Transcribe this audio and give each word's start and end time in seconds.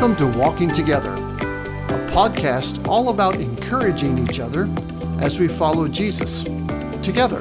Welcome 0.00 0.32
to 0.32 0.38
Walking 0.38 0.70
Together, 0.70 1.12
a 1.12 2.10
podcast 2.10 2.88
all 2.88 3.10
about 3.10 3.36
encouraging 3.36 4.16
each 4.16 4.40
other 4.40 4.62
as 5.20 5.38
we 5.38 5.46
follow 5.46 5.86
Jesus 5.88 6.42
together. 7.02 7.38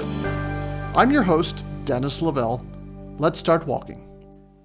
I'm 0.93 1.09
your 1.09 1.23
host, 1.23 1.63
Dennis 1.85 2.21
Lavelle. 2.21 2.61
Let's 3.17 3.39
start 3.39 3.65
walking. 3.65 4.03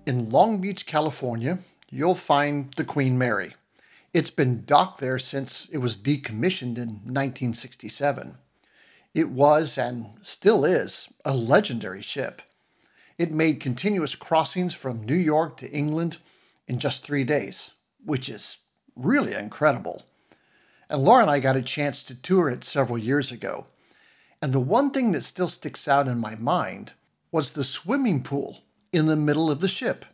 In 0.07 0.29
Long 0.31 0.61
Beach, 0.61 0.87
California, 0.87 1.61
you'll 1.89 2.17
find 2.17 2.75
the 2.75 2.83
Queen 2.83 3.17
Mary. 3.17 3.55
It's 4.13 4.33
been 4.33 4.65
docked 4.65 5.01
there 5.01 5.21
since 5.21 5.69
it 5.71 5.79
was 5.79 5.97
decommissioned 5.97 6.79
in 6.79 6.99
1967. 7.05 8.39
It 9.15 9.29
was 9.29 9.79
and 9.79 10.07
still 10.25 10.65
is 10.65 11.11
a 11.25 11.33
legendary 11.33 12.03
ship. 12.03 12.43
It 13.19 13.31
made 13.31 13.61
continuous 13.61 14.17
crossings 14.17 14.75
from 14.75 15.07
New 15.07 15.15
York 15.15 15.57
to 15.59 15.71
England 15.71 16.17
in 16.67 16.81
just 16.81 17.05
three 17.05 17.23
days, 17.23 17.71
which 18.05 18.29
is 18.29 18.59
really 18.97 19.35
incredible. 19.35 20.03
And 20.89 21.03
Laura 21.03 21.23
and 21.23 21.31
I 21.31 21.41
got 21.41 21.57
a 21.57 21.63
chance 21.63 22.03
to 22.05 22.15
tour 22.15 22.49
it 22.49 22.65
several 22.65 22.99
years 22.99 23.33
ago. 23.33 23.67
And 24.43 24.53
the 24.53 24.61
one 24.61 24.91
thing 24.91 25.13
that 25.13 25.23
still 25.23 25.49
sticks 25.49 25.89
out 25.89 26.07
in 26.07 26.19
my 26.21 26.35
mind 26.35 26.93
was 27.33 27.53
the 27.53 27.65
swimming 27.65 28.23
pool 28.23 28.61
in 28.93 29.07
the 29.07 29.17
middle 29.17 29.51
of 29.51 29.61
the 29.61 29.69
ship. 29.69 30.05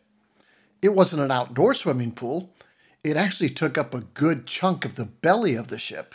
It 0.81 0.95
wasn't 0.95 1.23
an 1.23 1.31
outdoor 1.31 1.75
swimming 1.75 2.13
pool, 2.13 2.55
it 3.03 3.17
actually 3.17 3.51
took 3.51 3.77
up 3.77 3.95
a 3.95 4.01
good 4.01 4.47
chunk 4.47 4.85
of 4.85 4.97
the 4.97 5.05
belly 5.05 5.55
of 5.55 5.69
the 5.69 5.79
ship. 5.79 6.15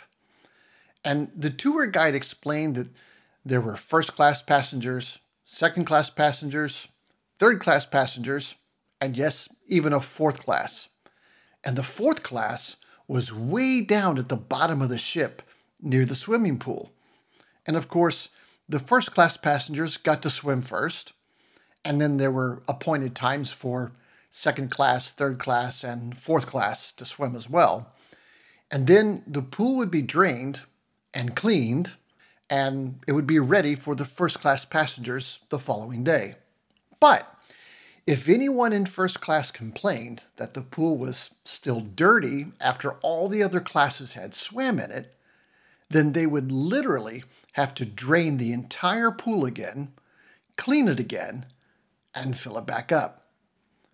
And 1.04 1.30
the 1.36 1.50
tour 1.50 1.86
guide 1.86 2.14
explained 2.14 2.74
that 2.76 2.88
there 3.44 3.60
were 3.60 3.76
first 3.76 4.16
class 4.16 4.42
passengers, 4.42 5.18
second 5.44 5.84
class 5.84 6.10
passengers, 6.10 6.88
third 7.38 7.60
class 7.60 7.86
passengers, 7.86 8.56
and 9.00 9.16
yes, 9.16 9.48
even 9.68 9.92
a 9.92 10.00
fourth 10.00 10.44
class. 10.44 10.88
And 11.66 11.74
the 11.74 11.82
fourth 11.82 12.22
class 12.22 12.76
was 13.08 13.32
way 13.32 13.80
down 13.80 14.18
at 14.18 14.28
the 14.28 14.36
bottom 14.36 14.80
of 14.80 14.88
the 14.88 14.98
ship 14.98 15.42
near 15.82 16.04
the 16.04 16.14
swimming 16.14 16.60
pool. 16.60 16.92
And 17.66 17.76
of 17.76 17.88
course, 17.88 18.28
the 18.68 18.78
first 18.78 19.12
class 19.12 19.36
passengers 19.36 19.96
got 19.96 20.22
to 20.22 20.30
swim 20.30 20.62
first, 20.62 21.12
and 21.84 22.00
then 22.00 22.18
there 22.18 22.30
were 22.30 22.62
appointed 22.68 23.16
times 23.16 23.50
for 23.50 23.90
second 24.30 24.70
class, 24.70 25.10
third 25.10 25.40
class, 25.40 25.82
and 25.82 26.16
fourth 26.16 26.46
class 26.46 26.92
to 26.92 27.04
swim 27.04 27.34
as 27.34 27.50
well. 27.50 27.92
And 28.70 28.86
then 28.86 29.24
the 29.26 29.42
pool 29.42 29.76
would 29.76 29.90
be 29.90 30.02
drained 30.02 30.60
and 31.12 31.34
cleaned, 31.34 31.94
and 32.48 33.00
it 33.08 33.12
would 33.12 33.26
be 33.26 33.40
ready 33.40 33.74
for 33.74 33.96
the 33.96 34.04
first 34.04 34.40
class 34.40 34.64
passengers 34.64 35.40
the 35.48 35.58
following 35.58 36.04
day. 36.04 36.36
But 37.00 37.35
if 38.06 38.28
anyone 38.28 38.72
in 38.72 38.86
first 38.86 39.20
class 39.20 39.50
complained 39.50 40.24
that 40.36 40.54
the 40.54 40.62
pool 40.62 40.96
was 40.96 41.32
still 41.44 41.80
dirty 41.80 42.46
after 42.60 42.92
all 43.02 43.28
the 43.28 43.42
other 43.42 43.60
classes 43.60 44.12
had 44.12 44.34
swam 44.34 44.78
in 44.78 44.92
it, 44.92 45.12
then 45.88 46.12
they 46.12 46.26
would 46.26 46.52
literally 46.52 47.24
have 47.52 47.74
to 47.74 47.84
drain 47.84 48.36
the 48.36 48.52
entire 48.52 49.10
pool 49.10 49.44
again, 49.44 49.92
clean 50.56 50.86
it 50.88 51.00
again, 51.00 51.46
and 52.14 52.38
fill 52.38 52.56
it 52.58 52.66
back 52.66 52.92
up. 52.92 53.22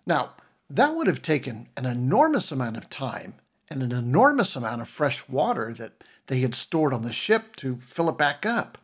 Now, 0.06 0.32
that 0.69 0.94
would 0.94 1.06
have 1.06 1.22
taken 1.22 1.69
an 1.76 1.86
enormous 1.86 2.52
amount 2.52 2.76
of 2.76 2.91
time 2.91 3.34
and 3.70 3.82
an 3.82 3.92
enormous 3.92 4.56
amount 4.56 4.82
of 4.82 4.88
fresh 4.88 5.26
water 5.28 5.72
that 5.74 6.04
they 6.26 6.41
had 6.41 6.54
stored 6.54 6.92
on 6.92 7.02
the 7.02 7.12
ship 7.12 7.56
to 7.56 7.76
fill 7.76 8.08
it 8.10 8.19
back 8.19 8.44
up. 8.44 8.78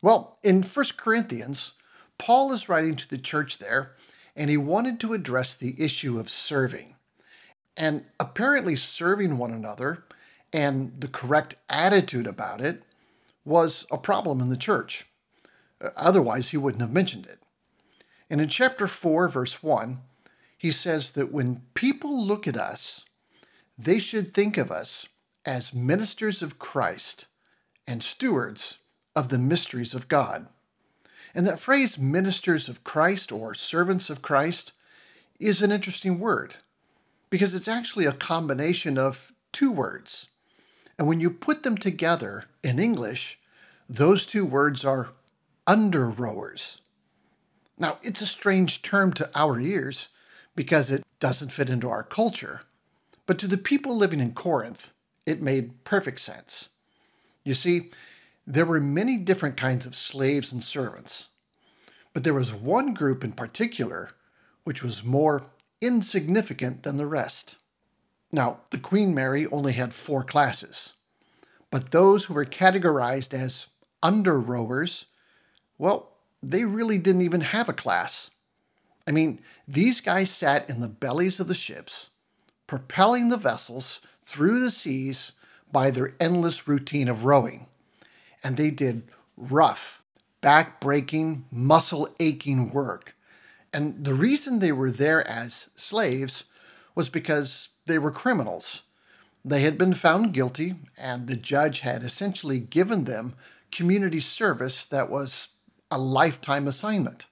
Well, 0.00 0.38
in 0.42 0.62
1 0.62 0.86
Corinthians, 0.96 1.72
Paul 2.18 2.52
is 2.52 2.68
writing 2.68 2.96
to 2.96 3.08
the 3.08 3.18
church 3.18 3.58
there 3.58 3.94
and 4.36 4.50
he 4.50 4.56
wanted 4.56 5.00
to 5.00 5.14
address 5.14 5.56
the 5.56 5.74
issue 5.82 6.18
of 6.18 6.28
serving. 6.28 6.94
And 7.76 8.04
apparently, 8.20 8.76
serving 8.76 9.38
one 9.38 9.50
another 9.50 10.04
and 10.52 11.00
the 11.00 11.08
correct 11.08 11.56
attitude 11.68 12.26
about 12.26 12.60
it 12.60 12.82
was 13.44 13.86
a 13.90 13.98
problem 13.98 14.40
in 14.40 14.48
the 14.48 14.56
church. 14.56 15.06
Otherwise, 15.96 16.50
he 16.50 16.56
wouldn't 16.56 16.80
have 16.80 16.92
mentioned 16.92 17.26
it. 17.26 17.38
And 18.30 18.40
in 18.40 18.48
chapter 18.48 18.86
4, 18.86 19.28
verse 19.28 19.62
1, 19.62 19.98
he 20.56 20.70
says 20.70 21.12
that 21.12 21.32
when 21.32 21.62
people 21.74 22.24
look 22.24 22.46
at 22.46 22.56
us, 22.56 23.04
they 23.78 23.98
should 23.98 24.32
think 24.32 24.56
of 24.56 24.70
us 24.70 25.06
as 25.44 25.74
ministers 25.74 26.42
of 26.42 26.58
Christ 26.58 27.26
and 27.86 28.02
stewards 28.02 28.78
of 29.14 29.28
the 29.28 29.38
mysteries 29.38 29.94
of 29.94 30.08
God. 30.08 30.48
And 31.36 31.46
that 31.46 31.60
phrase, 31.60 31.98
ministers 31.98 32.66
of 32.66 32.82
Christ 32.82 33.30
or 33.30 33.52
servants 33.52 34.08
of 34.08 34.22
Christ, 34.22 34.72
is 35.38 35.60
an 35.60 35.70
interesting 35.70 36.18
word 36.18 36.54
because 37.28 37.54
it's 37.54 37.68
actually 37.68 38.06
a 38.06 38.12
combination 38.12 38.96
of 38.96 39.34
two 39.52 39.70
words. 39.70 40.28
And 40.98 41.06
when 41.06 41.20
you 41.20 41.28
put 41.28 41.62
them 41.62 41.76
together 41.76 42.44
in 42.64 42.78
English, 42.78 43.38
those 43.86 44.24
two 44.24 44.46
words 44.46 44.82
are 44.82 45.10
under 45.66 46.08
rowers. 46.08 46.80
Now, 47.78 47.98
it's 48.02 48.22
a 48.22 48.26
strange 48.26 48.80
term 48.80 49.12
to 49.12 49.28
our 49.34 49.60
ears 49.60 50.08
because 50.54 50.90
it 50.90 51.04
doesn't 51.20 51.52
fit 51.52 51.68
into 51.68 51.90
our 51.90 52.02
culture. 52.02 52.62
But 53.26 53.38
to 53.40 53.46
the 53.46 53.58
people 53.58 53.94
living 53.94 54.20
in 54.20 54.32
Corinth, 54.32 54.94
it 55.26 55.42
made 55.42 55.84
perfect 55.84 56.20
sense. 56.20 56.70
You 57.44 57.52
see, 57.52 57.90
there 58.46 58.66
were 58.66 58.80
many 58.80 59.18
different 59.18 59.56
kinds 59.56 59.86
of 59.86 59.96
slaves 59.96 60.52
and 60.52 60.62
servants, 60.62 61.28
but 62.12 62.22
there 62.22 62.34
was 62.34 62.54
one 62.54 62.94
group 62.94 63.24
in 63.24 63.32
particular 63.32 64.10
which 64.62 64.82
was 64.82 65.04
more 65.04 65.42
insignificant 65.80 66.82
than 66.82 66.96
the 66.96 67.06
rest. 67.06 67.56
Now, 68.32 68.60
the 68.70 68.78
Queen 68.78 69.14
Mary 69.14 69.46
only 69.48 69.72
had 69.72 69.92
four 69.92 70.22
classes, 70.22 70.92
but 71.70 71.90
those 71.90 72.24
who 72.24 72.34
were 72.34 72.44
categorized 72.44 73.34
as 73.34 73.66
under 74.02 74.40
rowers, 74.40 75.06
well, 75.78 76.12
they 76.42 76.64
really 76.64 76.98
didn't 76.98 77.22
even 77.22 77.40
have 77.40 77.68
a 77.68 77.72
class. 77.72 78.30
I 79.06 79.10
mean, 79.12 79.40
these 79.66 80.00
guys 80.00 80.30
sat 80.30 80.68
in 80.70 80.80
the 80.80 80.88
bellies 80.88 81.40
of 81.40 81.48
the 81.48 81.54
ships, 81.54 82.10
propelling 82.66 83.28
the 83.28 83.36
vessels 83.36 84.00
through 84.22 84.60
the 84.60 84.70
seas 84.70 85.32
by 85.70 85.90
their 85.90 86.14
endless 86.20 86.68
routine 86.68 87.08
of 87.08 87.24
rowing 87.24 87.66
and 88.46 88.56
they 88.56 88.70
did 88.70 89.02
rough, 89.36 90.00
back 90.40 90.80
breaking, 90.80 91.46
muscle 91.50 92.08
aching 92.20 92.70
work. 92.70 93.16
And 93.72 94.04
the 94.04 94.14
reason 94.14 94.60
they 94.60 94.70
were 94.70 94.92
there 94.92 95.26
as 95.26 95.68
slaves 95.74 96.44
was 96.94 97.08
because 97.08 97.70
they 97.86 97.98
were 97.98 98.12
criminals. 98.12 98.82
They 99.44 99.62
had 99.62 99.76
been 99.76 99.94
found 99.94 100.32
guilty, 100.32 100.76
and 100.96 101.26
the 101.26 101.34
judge 101.34 101.80
had 101.80 102.04
essentially 102.04 102.60
given 102.60 103.02
them 103.02 103.34
community 103.72 104.20
service 104.20 104.86
that 104.86 105.10
was 105.10 105.48
a 105.90 105.98
lifetime 105.98 106.68
assignment. 106.68 107.26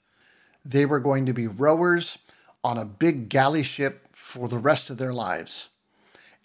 They 0.65 0.85
were 0.85 0.99
going 0.99 1.27
to 1.27 1.33
be 1.33 1.47
rowers 1.47 2.19
on 2.65 2.77
a 2.77 2.85
big 2.85 3.29
galley 3.29 3.63
ship 3.63 4.09
for 4.11 4.49
the 4.49 4.59
rest 4.59 4.91
of 4.91 4.99
their 4.99 5.15
lives. 5.15 5.69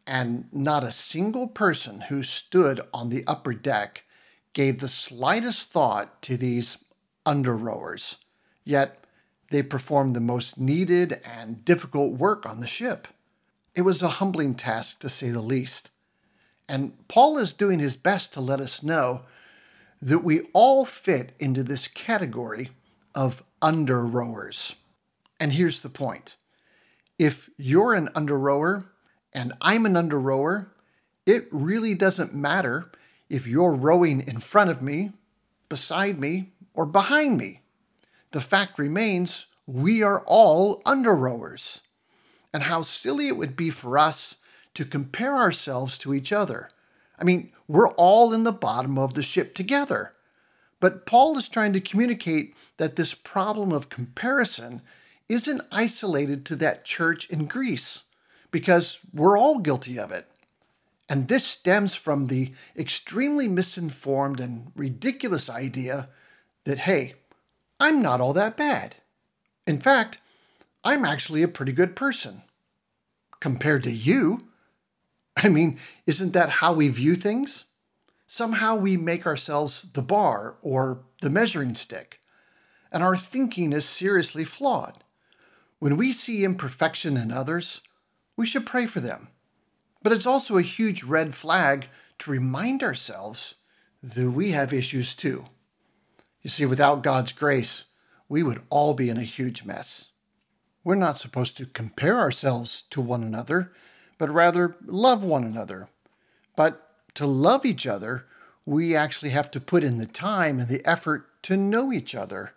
And 0.06 0.46
not 0.54 0.84
a 0.84 0.92
single 0.92 1.48
person 1.48 2.02
who 2.02 2.22
stood 2.22 2.82
on 2.94 3.10
the 3.10 3.24
upper 3.26 3.56
deck 3.56 4.04
gave 4.54 4.80
the 4.80 4.88
slightest 4.88 5.72
thought 5.72 6.22
to 6.24 6.38
these 6.38 6.78
under 7.26 7.56
rowers, 7.56 8.18
yet 8.64 9.04
they 9.50 9.64
performed 9.64 10.16
the 10.16 10.20
most 10.20 10.60
needed 10.60 11.20
and 11.24 11.64
difficult 11.66 12.14
work 12.14 12.46
on 12.46 12.60
the 12.60 12.68
ship. 12.68 13.08
It 13.76 13.82
was 13.82 14.02
a 14.02 14.10
humbling 14.10 14.56
task, 14.56 15.00
to 15.00 15.10
say 15.10 15.30
the 15.30 15.42
least. 15.42 15.90
And 16.68 17.08
Paul 17.08 17.38
is 17.38 17.54
doing 17.54 17.80
his 17.80 17.96
best 17.96 18.34
to 18.34 18.42
let 18.42 18.60
us 18.60 18.84
know 18.84 19.22
that 20.02 20.24
we 20.24 20.42
all 20.54 20.86
fit 20.86 21.34
into 21.40 21.64
this 21.64 21.88
category 21.88 22.70
of 23.16 23.44
under 23.62 24.06
rowers. 24.06 24.76
And 25.40 25.54
here's 25.54 25.80
the 25.80 25.90
point 25.90 26.36
if 27.18 27.50
you're 27.58 27.94
an 27.94 28.10
under 28.16 28.38
rower 28.38 28.92
and 29.34 29.54
I'm 29.62 29.86
an 29.86 29.98
under 29.98 30.20
rower, 30.20 30.72
it 31.26 31.48
really 31.52 31.94
doesn't 31.94 32.34
matter 32.34 32.92
if 33.30 33.46
you're 33.48 33.74
rowing 33.74 34.22
in 34.28 34.40
front 34.40 34.70
of 34.70 34.82
me, 34.82 35.12
beside 35.70 36.20
me, 36.20 36.52
or 36.74 36.86
behind 36.86 37.38
me. 37.38 37.62
The 38.32 38.42
fact 38.42 38.80
remains 38.80 39.46
we 39.66 40.02
are 40.02 40.24
all 40.26 40.82
under 40.86 41.16
rowers. 41.16 41.82
And 42.54 42.64
how 42.64 42.82
silly 42.82 43.28
it 43.28 43.38
would 43.38 43.56
be 43.56 43.70
for 43.70 43.98
us 43.98 44.36
to 44.74 44.86
compare 44.86 45.36
ourselves 45.36 45.98
to 46.00 46.14
each 46.14 46.32
other. 46.32 46.70
I 47.20 47.24
mean, 47.24 47.52
we're 47.68 47.92
all 47.92 48.34
in 48.34 48.44
the 48.44 48.52
bottom 48.52 48.98
of 48.98 49.14
the 49.14 49.24
ship 49.24 49.54
together. 49.54 50.14
But 50.80 51.06
Paul 51.06 51.38
is 51.38 51.50
trying 51.50 51.74
to 51.74 51.82
communicate 51.82 52.56
that 52.78 52.96
this 52.96 53.14
problem 53.14 53.72
of 53.72 53.90
comparison 53.90 54.82
isn't 55.28 55.62
isolated 55.72 56.46
to 56.46 56.56
that 56.56 56.86
church 56.86 57.30
in 57.30 57.46
Greece, 57.46 58.04
because 58.50 59.00
we're 59.14 59.38
all 59.38 59.60
guilty 59.60 60.00
of 60.00 60.12
it. 60.12 60.28
And 61.10 61.28
this 61.28 61.46
stems 61.46 61.96
from 61.96 62.28
the 62.28 62.54
extremely 62.78 63.48
misinformed 63.48 64.40
and 64.40 64.72
ridiculous 64.76 65.50
idea 65.50 66.10
that, 66.66 66.80
hey, 66.80 67.16
I'm 67.80 68.02
not 68.02 68.22
all 68.22 68.34
that 68.34 68.56
bad. 68.56 68.98
In 69.66 69.80
fact, 69.80 70.20
I'm 70.84 71.04
actually 71.04 71.42
a 71.44 71.48
pretty 71.48 71.72
good 71.72 71.96
person. 71.96 72.44
compared 73.40 73.84
to 73.84 73.92
you. 73.92 74.40
I 75.38 75.50
mean, 75.50 75.80
isn't 76.06 76.34
that 76.34 76.50
how 76.50 76.74
we 76.74 76.90
view 76.90 77.16
things? 77.16 77.66
Somehow 78.28 78.76
we 78.76 78.98
make 78.98 79.26
ourselves 79.26 79.88
the 79.94 80.02
bar 80.02 80.58
or 80.62 81.04
the 81.22 81.30
measuring 81.30 81.74
stick, 81.74 82.20
and 82.92 83.02
our 83.02 83.16
thinking 83.16 83.74
is 83.74 83.86
seriously 83.86 84.46
flawed. 84.46 85.04
When 85.80 85.98
we 85.98 86.12
see 86.12 86.44
imperfection 86.44 87.18
in 87.18 87.32
others, 87.32 87.82
we 88.36 88.46
should 88.46 88.66
pray 88.66 88.86
for 88.86 89.00
them. 89.00 89.30
But 90.02 90.14
it's 90.14 90.26
also 90.26 90.58
a 90.58 90.64
huge 90.64 91.04
red 91.04 91.36
flag 91.36 91.88
to 92.20 92.32
remind 92.32 92.84
ourselves 92.84 93.56
that 94.02 94.32
we 94.32 94.52
have 94.52 94.72
issues 94.74 95.14
too. 95.14 95.46
You 96.42 96.50
see, 96.50 96.66
without 96.66 97.04
God's 97.04 97.34
grace, 97.34 97.86
we 98.30 98.44
would 98.44 98.62
all 98.70 98.94
be 98.94 99.10
in 99.10 99.18
a 99.18 99.24
huge 99.24 99.66
mess. 99.66 100.10
We're 100.84 100.96
not 100.96 101.18
supposed 101.18 101.58
to 101.58 101.66
compare 101.66 102.18
ourselves 102.18 102.84
to 102.92 103.02
one 103.02 103.24
another, 103.24 103.74
but 104.18 104.30
rather 104.30 104.78
love 104.86 105.24
one 105.24 105.44
another. 105.44 105.90
But 106.56 106.90
to 107.16 107.28
love 107.28 107.66
each 107.66 107.86
other, 107.86 108.26
we 108.66 108.96
actually 108.96 109.32
have 109.32 109.52
to 109.52 109.60
put 109.60 109.84
in 109.84 109.98
the 109.98 110.06
time 110.06 110.60
and 110.60 110.70
the 110.70 110.86
effort 110.86 111.42
to 111.44 111.58
know 111.58 111.92
each 111.92 112.16
other. 112.16 112.52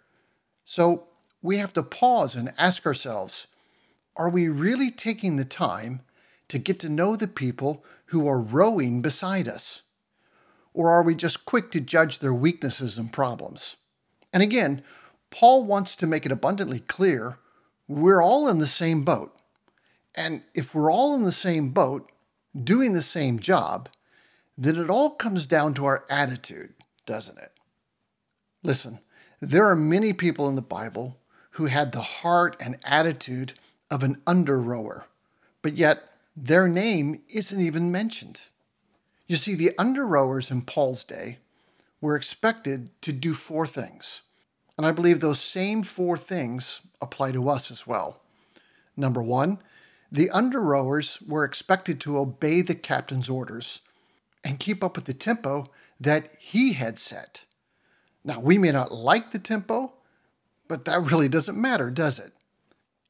So 0.64 1.08
we 1.40 1.56
have 1.56 1.72
to 1.72 1.82
pause 1.82 2.34
and 2.36 2.52
ask 2.58 2.86
ourselves 2.86 3.48
are 4.14 4.28
we 4.28 4.48
really 4.48 4.90
taking 4.90 5.36
the 5.36 5.44
time 5.44 6.02
to 6.52 6.58
get 6.58 6.78
to 6.78 6.90
know 6.90 7.16
the 7.16 7.26
people 7.26 7.82
who 8.08 8.28
are 8.28 8.38
rowing 8.38 9.00
beside 9.00 9.49
us? 9.49 9.81
Or 10.75 10.90
are 10.90 11.02
we 11.02 11.14
just 11.14 11.46
quick 11.46 11.70
to 11.70 11.81
judge 11.81 12.19
their 12.19 12.34
weaknesses 12.34 12.99
and 12.99 13.10
problems? 13.10 13.76
And 14.34 14.43
again, 14.43 14.82
Paul 15.31 15.64
wants 15.64 15.96
to 15.96 16.06
make 16.06 16.26
it 16.26 16.32
abundantly 16.32 16.81
clear 16.81 17.38
we're 17.88 18.22
all 18.22 18.49
in 18.49 18.58
the 18.58 18.66
same 18.66 19.02
boat. 19.02 19.34
And 20.14 20.43
if 20.52 20.75
we're 20.75 20.93
all 20.93 21.14
in 21.14 21.22
the 21.22 21.32
same 21.32 21.70
boat, 21.70 22.12
doing 22.54 22.93
the 22.93 23.00
same 23.00 23.38
job, 23.38 23.88
then 24.58 24.76
it 24.76 24.90
all 24.90 25.08
comes 25.08 25.46
down 25.46 25.72
to 25.75 25.87
our 25.87 26.04
attitude, 26.10 26.75
doesn't 27.06 27.38
it? 27.38 27.52
Listen, 28.62 29.00
there 29.40 29.64
are 29.70 29.75
many 29.75 30.12
people 30.12 30.50
in 30.50 30.56
the 30.56 30.60
Bible 30.60 31.19
who 31.52 31.64
had 31.64 31.93
the 31.93 32.02
heart 32.02 32.56
and 32.60 32.76
attitude 32.84 33.54
of 33.90 34.02
an 34.02 34.20
under 34.26 34.60
rower, 34.60 35.06
but 35.62 35.72
yet 35.72 36.12
their 36.37 36.69
name 36.69 37.23
isn't 37.29 37.61
even 37.61 37.93
mentioned. 37.93 38.43
You 39.26 39.37
see, 39.37 39.55
the 39.55 39.73
under 39.79 40.06
rowers 40.06 40.50
in 40.50 40.62
Paul's 40.62 41.05
day 41.05 41.38
were 42.00 42.17
expected 42.17 42.90
to 43.02 43.12
do 43.12 43.34
four 43.34 43.67
things. 43.67 44.23
And 44.76 44.87
I 44.87 44.93
believe 44.93 45.20
those 45.20 45.40
same 45.40 45.82
four 45.82 46.17
things 46.17 46.81
apply 47.00 47.32
to 47.32 47.49
us 47.49 47.70
as 47.70 47.87
well. 47.87 48.20
Number 48.96 49.23
one, 49.23 49.58
the 50.11 50.29
under 50.31 50.61
rowers 50.61 51.19
were 51.26 51.44
expected 51.44 52.00
to 52.00 52.19
obey 52.19 52.61
the 52.61 52.75
captain's 52.75 53.28
orders 53.28 53.81
and 54.44 54.58
keep 54.61 54.82
up 54.82 54.96
with 54.96 55.06
the 55.06 55.14
tempo 55.14 55.70
that 56.00 56.37
he 56.38 56.73
had 56.73 56.99
set. 56.99 57.43
Now, 58.25 58.40
we 58.40 58.58
may 58.58 58.73
not 58.73 58.93
like 58.93 59.31
the 59.31 59.38
tempo, 59.38 59.93
but 60.69 60.85
that 60.85 61.11
really 61.11 61.28
doesn't 61.28 61.61
matter, 61.61 61.90
does 61.90 62.19
it? 62.19 62.32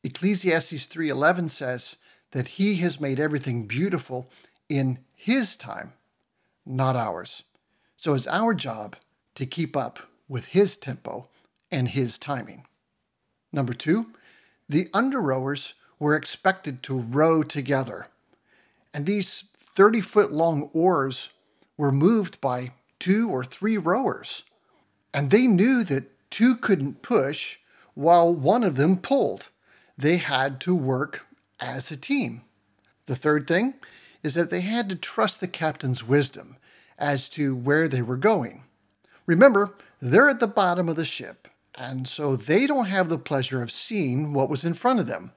Ecclesiastes 0.05 0.87
3:11 0.87 1.49
says 1.49 1.97
that 2.33 2.49
he 2.49 2.77
has 2.77 3.01
made 3.01 3.21
everything 3.21 3.67
beautiful 3.67 4.29
in 4.69 4.99
his 5.17 5.57
time, 5.57 5.93
not 6.67 6.97
ours. 6.97 7.45
So 7.97 8.15
it's 8.15 8.27
our 8.27 8.53
job 8.53 8.97
to 9.37 9.47
keep 9.47 9.77
up 9.77 10.01
with 10.29 10.47
his 10.49 10.77
tempo 10.77 11.29
and 11.71 11.89
his 11.89 12.19
timing. 12.19 12.67
Number 13.53 13.73
2, 13.73 14.07
the 14.69 14.89
under 14.93 15.21
rowers 15.21 15.75
were 15.99 16.17
expected 16.17 16.83
to 16.83 16.99
row 16.99 17.43
together. 17.43 18.09
And 18.93 19.07
these 19.07 19.45
30 19.59 20.01
foot 20.01 20.33
long 20.33 20.71
oars 20.73 21.31
were 21.77 21.93
moved 21.93 22.41
by 22.41 22.73
two 22.99 23.31
or 23.31 23.45
three 23.45 23.79
rowers. 23.79 24.43
And 25.15 25.31
they 25.31 25.47
knew 25.47 25.85
that 25.85 26.31
two 26.31 26.57
couldn't 26.57 27.03
push 27.03 27.59
while 27.95 28.35
one 28.35 28.65
of 28.65 28.77
them 28.77 28.97
pulled. 28.97 29.49
They 29.97 30.17
had 30.17 30.61
to 30.63 30.75
work 30.75 31.27
as 31.63 31.91
a 31.91 31.97
team. 31.97 32.43
The 33.07 33.15
third 33.15 33.47
thing 33.47 33.75
is 34.23 34.35
that 34.35 34.51
they 34.51 34.61
had 34.61 34.89
to 34.89 34.97
trust 34.97 35.41
the 35.41 35.49
captain's 35.49 36.07
wisdom 36.07 36.57
as 36.99 37.29
to 37.31 37.55
where 37.55 37.89
they 37.89 38.03
were 38.03 38.17
going. 38.17 38.65
Remember, 39.27 39.75
they're 40.01 40.29
at 40.29 40.41
the 40.41 40.47
bottom 40.47 40.89
of 40.89 40.97
the 40.97 41.05
ship, 41.05 41.49
and 41.77 42.07
so 42.07 42.37
they 42.37 42.67
don't 42.67 42.87
have 42.87 43.09
the 43.09 43.19
pleasure 43.19 43.63
of 43.63 43.71
seeing 43.71 44.33
what 44.33 44.51
was 44.51 44.65
in 44.65 44.75
front 44.75 45.01
of 45.01 45.07
them. 45.07 45.33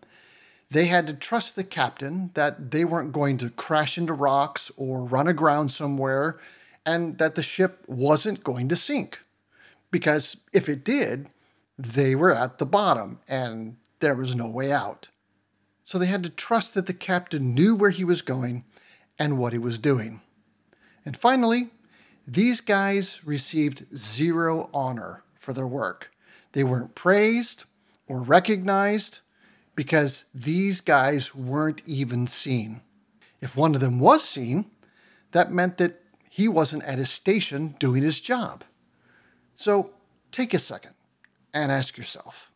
They 0.69 0.85
had 0.87 1.07
to 1.07 1.13
trust 1.13 1.55
the 1.55 1.63
captain 1.63 2.31
that 2.33 2.71
they 2.71 2.83
weren't 2.83 3.11
going 3.13 3.37
to 3.37 3.51
crash 3.51 3.97
into 3.97 4.13
rocks 4.13 4.71
or 4.75 5.05
run 5.05 5.27
aground 5.27 5.69
somewhere, 5.69 6.39
and 6.85 7.17
that 7.19 7.35
the 7.35 7.43
ship 7.43 7.83
wasn't 7.87 8.43
going 8.43 8.67
to 8.69 8.75
sink. 8.75 9.19
Because 9.91 10.37
if 10.53 10.67
it 10.67 10.83
did, 10.83 11.29
they 11.77 12.15
were 12.15 12.33
at 12.33 12.57
the 12.57 12.65
bottom 12.65 13.19
and 13.27 13.77
there 13.99 14.15
was 14.15 14.35
no 14.35 14.47
way 14.47 14.71
out. 14.71 15.07
So 15.85 15.97
they 15.97 16.07
had 16.07 16.23
to 16.23 16.29
trust 16.29 16.73
that 16.73 16.87
the 16.87 16.93
captain 16.93 17.53
knew 17.53 17.75
where 17.75 17.91
he 17.91 18.03
was 18.03 18.21
going 18.21 18.65
and 19.17 19.37
what 19.37 19.53
he 19.53 19.59
was 19.59 19.79
doing. 19.79 20.21
And 21.05 21.15
finally, 21.15 21.69
these 22.27 22.59
guys 22.59 23.21
received 23.23 23.85
zero 23.95 24.69
honor 24.73 25.23
for 25.35 25.53
their 25.53 25.67
work. 25.67 26.11
They 26.53 26.63
weren't 26.63 26.95
praised 26.95 27.65
or 28.07 28.21
recognized 28.21 29.19
because 29.75 30.25
these 30.33 30.81
guys 30.81 31.35
weren't 31.35 31.83
even 31.85 32.25
seen. 32.25 32.81
If 33.39 33.55
one 33.55 33.75
of 33.75 33.81
them 33.81 33.99
was 33.99 34.23
seen, 34.23 34.71
that 35.33 35.51
meant 35.51 35.77
that 35.77 36.01
he 36.29 36.47
wasn't 36.47 36.83
at 36.83 36.97
his 36.97 37.11
station 37.11 37.75
doing 37.79 38.01
his 38.01 38.19
job. 38.19 38.63
So 39.53 39.91
take 40.31 40.53
a 40.53 40.59
second 40.59 40.95
and 41.53 41.71
ask 41.71 41.97
yourself 41.97 42.49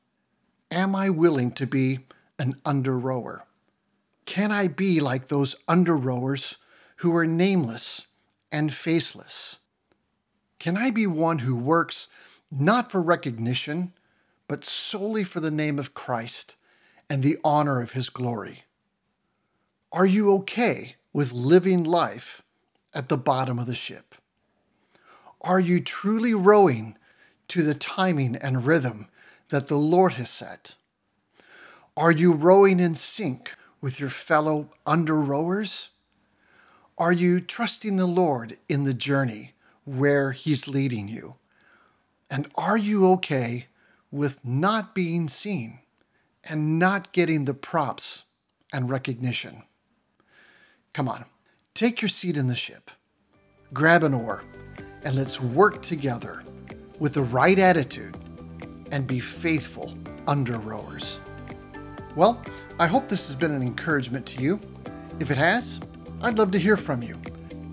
Am 0.72 0.96
I 0.96 1.10
willing 1.10 1.52
to 1.54 1.68
be 1.68 2.00
an 2.40 2.56
under 2.66 2.98
rower? 2.98 3.46
Can 4.26 4.52
I 4.52 4.68
be 4.68 5.00
like 5.00 5.28
those 5.28 5.56
under 5.68 5.96
rowers 5.96 6.58
who 6.98 7.16
are 7.16 7.28
nameless 7.28 8.08
and 8.52 8.74
faceless? 8.74 9.58
Can 10.60 10.78
I 10.78 10.92
be 10.92 11.06
one 11.06 11.40
who 11.40 11.56
works 11.56 12.08
not 12.52 12.92
for 12.92 13.02
recognition, 13.02 13.94
but 14.48 14.66
solely 14.66 15.24
for 15.24 15.40
the 15.40 15.52
name 15.52 15.78
of 15.78 15.94
Christ 15.94 16.56
and 17.10 17.22
the 17.22 17.38
honor 17.44 17.82
of 17.82 17.92
his 17.92 18.10
glory? 18.10 18.64
Are 19.92 20.06
you 20.06 20.34
okay 20.36 20.96
with 21.14 21.34
living 21.34 21.84
life 21.84 22.44
at 22.94 23.10
the 23.10 23.18
bottom 23.18 23.58
of 23.60 23.66
the 23.66 23.76
ship? 23.76 24.16
Are 25.42 25.60
you 25.60 25.80
truly 25.80 26.34
rowing 26.34 26.98
to 27.48 27.64
the 27.64 27.74
timing 27.74 28.36
and 28.36 28.66
rhythm 28.66 29.08
that 29.50 29.68
the 29.68 29.78
Lord 29.78 30.14
has 30.14 30.30
set? 30.30 30.76
Are 32.00 32.12
you 32.12 32.32
rowing 32.32 32.80
in 32.80 32.96
sync 32.96 33.52
with 33.82 34.00
your 34.00 34.10
fellow 34.10 34.70
under 34.86 35.20
rowers? 35.20 35.90
Are 36.98 37.12
you 37.12 37.42
trusting 37.42 37.98
the 37.98 38.06
Lord 38.06 38.58
in 38.70 38.86
the 38.86 38.94
journey 38.94 39.52
where 39.84 40.32
He's 40.32 40.66
leading 40.66 41.10
you? 41.10 41.36
And 42.30 42.50
are 42.56 42.78
you 42.78 43.06
okay 43.12 43.66
with 44.12 44.46
not 44.46 44.96
being 44.96 45.28
seen 45.28 45.80
and 46.46 46.80
not 46.80 47.12
getting 47.12 47.44
the 47.44 47.54
props 47.54 48.24
and 48.72 48.90
recognition? 48.90 49.64
Come 50.94 51.10
on, 51.10 51.26
take 51.74 52.02
your 52.02 52.08
seat 52.08 52.38
in 52.38 52.48
the 52.48 52.56
ship, 52.56 52.92
grab 53.74 54.04
an 54.04 54.14
oar, 54.14 54.42
and 55.04 55.18
let's 55.18 55.42
work 55.42 55.82
together 55.82 56.44
with 57.02 57.16
the 57.16 57.24
right 57.24 57.60
attitude 57.60 58.16
and 58.90 59.06
be 59.06 59.20
faithful 59.20 59.94
under 60.28 60.58
rowers. 60.60 61.20
Well, 62.20 62.42
I 62.80 62.86
hope 62.86 63.08
this 63.08 63.30
has 63.30 63.36
been 63.38 63.52
an 63.52 63.62
encouragement 63.62 64.26
to 64.26 64.44
you. 64.44 64.60
If 65.22 65.32
it 65.32 65.38
has, 65.38 65.80
I'd 66.22 66.38
love 66.38 66.52
to 66.52 66.60
hear 66.60 66.76
from 66.76 67.02
you. 67.02 67.16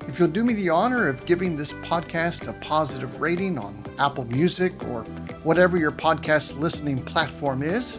If 0.07 0.21
you'll 0.21 0.29
do 0.29 0.45
me 0.45 0.55
the 0.55 0.69
honor 0.69 1.09
of 1.09 1.26
giving 1.26 1.57
this 1.57 1.73
podcast 1.73 2.47
a 2.47 2.53
positive 2.65 3.21
rating 3.21 3.59
on 3.59 3.75
Apple 3.99 4.25
Music 4.26 4.73
or 4.85 5.03
whatever 5.43 5.76
your 5.76 5.91
podcast 5.91 6.61
listening 6.61 6.99
platform 7.03 7.61
is, 7.61 7.99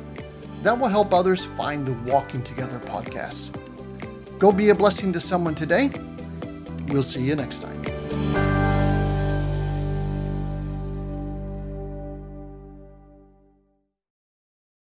that 0.64 0.80
will 0.80 0.88
help 0.88 1.14
others 1.14 1.46
find 1.46 1.86
the 1.86 2.10
Walking 2.10 2.42
Together 2.44 2.80
podcast. 2.80 3.52
Go 4.40 4.54
be 4.54 4.70
a 4.70 4.76
blessing 4.76 5.12
to 5.12 5.20
someone 5.20 5.54
today. 5.54 5.90
We'll 6.88 7.04
see 7.04 7.26
you 7.26 7.36
next 7.36 7.62
time. 7.62 8.57